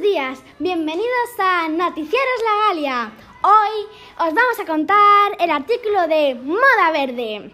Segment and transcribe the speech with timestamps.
[0.00, 3.12] días, bienvenidos a Noticieros La Galia.
[3.42, 3.86] Hoy
[4.26, 7.50] os vamos a contar el artículo de Moda Verde.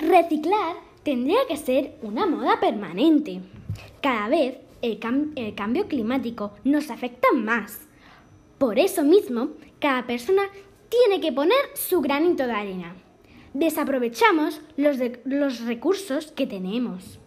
[0.00, 3.40] Reciclar tendría que ser una moda permanente.
[4.02, 4.98] Cada vez el
[5.54, 7.86] cambio climático nos afecta más.
[8.58, 10.42] Por eso mismo, cada persona
[10.88, 12.96] tiene que poner su granito de arena.
[13.54, 17.18] Desaprovechamos los, los recursos que tenemos.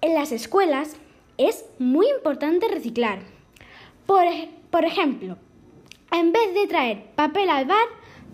[0.00, 0.96] En las escuelas
[1.38, 3.20] es muy importante reciclar.
[4.06, 4.24] Por,
[4.70, 5.36] por ejemplo,
[6.12, 7.86] en vez de traer papel al bar,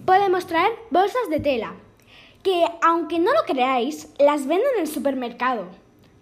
[0.05, 1.75] podemos traer bolsas de tela,
[2.42, 5.69] que aunque no lo creáis, las venden en el supermercado.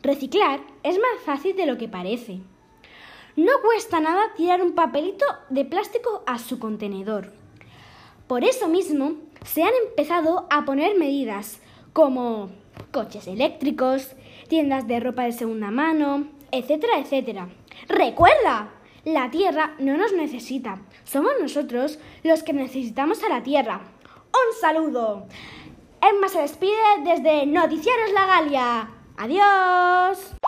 [0.02, 2.40] Reciclar es más fácil de lo que parece.
[3.36, 7.32] No cuesta nada tirar un papelito de plástico a su contenedor.
[8.26, 11.60] Por eso mismo, se han empezado a poner medidas
[11.93, 12.51] como
[12.93, 14.15] coches eléctricos,
[14.49, 17.49] tiendas de ropa de segunda mano, etcétera, etcétera.
[17.88, 18.71] Recuerda,
[19.05, 23.80] la Tierra no nos necesita, somos nosotros los que necesitamos a la Tierra.
[24.33, 25.27] Un saludo.
[26.01, 26.73] Emma se despide
[27.05, 28.91] desde Noticieros La Galia.
[29.16, 30.40] Adiós.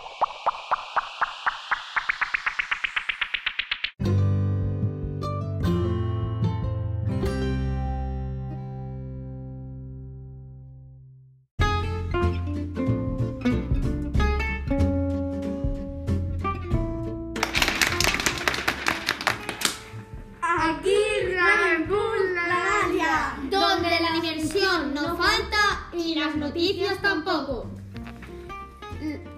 [24.61, 27.65] No falta y las noticias tampoco.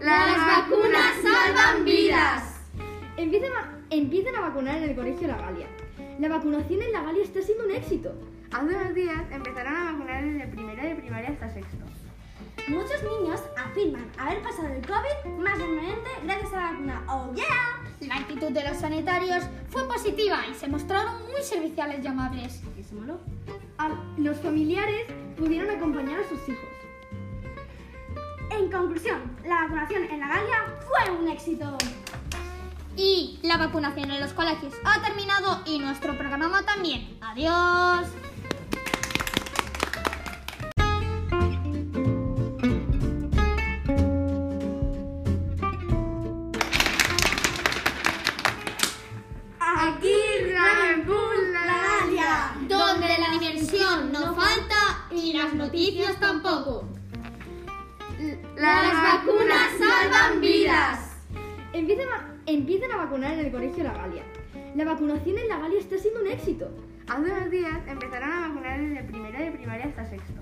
[0.01, 2.59] Las vacunas salvan vidas.
[3.15, 5.67] Empiezan a, empiezan a vacunar en el colegio La Galia.
[6.19, 8.13] La vacunación en La Galia está siendo un éxito.
[8.51, 11.85] Hace unos días empezaron a vacunar desde primero de primaria hasta sexto.
[12.67, 17.03] Muchos niños afirman haber pasado el COVID más permanente gracias a la vacuna.
[17.07, 17.84] ¡Oh, yeah!
[18.01, 22.61] La actitud de los sanitarios fue positiva y se mostraron muy serviciales y amables.
[24.17, 25.05] Los familiares
[25.37, 26.69] pudieron acompañar a sus hijos.
[28.51, 31.77] En conclusión, la vacunación en la Galia fue un éxito.
[32.95, 37.17] Y la vacunación en los colegios ha terminado y nuestro programa también.
[37.21, 38.24] Adiós.
[54.19, 56.87] No falta y las noticias tampoco.
[58.55, 61.17] Las vacunas salvan vidas.
[61.73, 64.23] Empiezan a, empiezan a vacunar en el colegio La Galia.
[64.75, 66.69] La vacunación en La Galia está siendo un éxito.
[67.07, 70.33] Hace unos días empezaron a vacunar desde primero de primaria hasta sexto.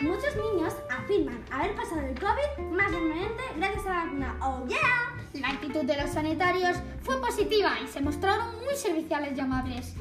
[0.00, 4.36] Muchos niños afirman haber pasado el COVID más permanente gracias a la vacuna.
[4.42, 5.40] ¡Oh, yeah!
[5.40, 9.94] La actitud de los sanitarios fue positiva y se mostraron serviciales y amables.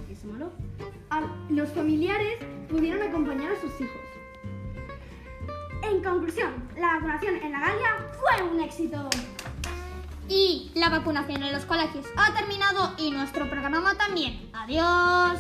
[1.09, 2.38] A- los familiares
[2.69, 4.02] pudieron acompañar a sus hijos.
[5.84, 9.09] En conclusión, la vacunación en la Galia fue un éxito.
[10.30, 14.50] Y la vacunación en los colegios ha terminado y nuestro programa también.
[14.53, 15.40] Adiós.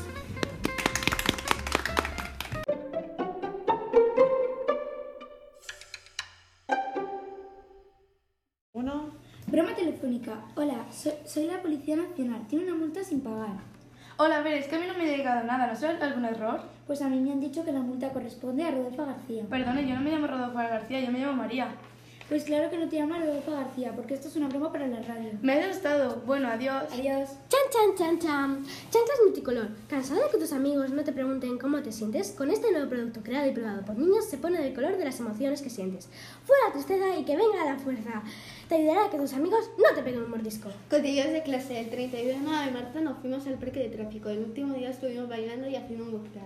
[9.47, 10.33] Broma telefónica.
[10.55, 12.47] Hola, soy, soy la Policía Nacional.
[12.47, 13.49] Tiene una multa sin pagar.
[14.17, 15.73] Hola, a ver, es que a mí no me ha llegado nada.
[15.73, 16.61] ¿No algún error?
[16.87, 19.43] Pues a mí me han dicho que la multa corresponde a Rodolfo García.
[19.49, 21.69] Perdone, yo no me llamo Rodolfo García, yo me llamo María.
[22.31, 25.01] Pues claro que no te llamas Rodolfo García, porque esto es una broma para la
[25.01, 25.31] radio.
[25.41, 26.21] Me he asustado.
[26.25, 26.83] Bueno, adiós.
[26.93, 27.29] Adiós.
[27.49, 28.65] Chan, chan, chan, chan.
[28.89, 29.67] Chanclas multicolor.
[29.89, 32.31] ¿Cansado de que tus amigos no te pregunten cómo te sientes?
[32.31, 35.19] Con este nuevo producto creado y probado por niños se pone del color de las
[35.19, 36.07] emociones que sientes.
[36.45, 38.23] Fuera la tristeza y que venga la fuerza.
[38.69, 40.69] Te ayudará a que tus amigos no te peguen un mordisco.
[40.89, 44.29] Cotillos de clase, el 31 de marzo nos fuimos al parque de tráfico.
[44.29, 46.43] El último día estuvimos bailando y haciendo un buceo.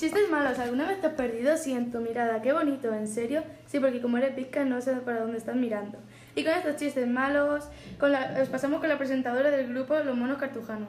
[0.00, 1.58] Chistes malos, ¿alguna vez te has perdido?
[1.58, 3.42] Sí, en tu mirada, qué bonito, ¿en serio?
[3.66, 5.98] Sí, porque como eres pizca no sé para dónde estás mirando.
[6.34, 7.68] Y con estos chistes malos,
[8.00, 10.88] os pasamos con la presentadora del grupo Los Monos Cartujanos.